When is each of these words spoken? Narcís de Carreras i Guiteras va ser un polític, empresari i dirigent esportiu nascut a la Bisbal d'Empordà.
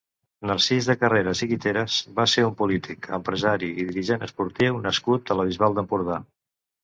Narcís 0.51 0.85
de 0.91 0.93
Carreras 1.01 1.41
i 1.45 1.47
Guiteras 1.51 1.97
va 2.19 2.25
ser 2.31 2.45
un 2.47 2.55
polític, 2.61 3.05
empresari 3.19 3.69
i 3.83 3.87
dirigent 3.91 4.25
esportiu 4.29 4.81
nascut 4.87 5.33
a 5.35 5.37
la 5.41 5.45
Bisbal 5.51 5.77
d'Empordà. 5.81 6.19